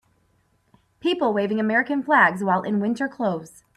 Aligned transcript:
People 0.99 1.31
waving 1.31 1.59
American 1.59 2.01
flags 2.01 2.43
while 2.43 2.63
in 2.63 2.79
winter 2.79 3.07
clothes. 3.07 3.63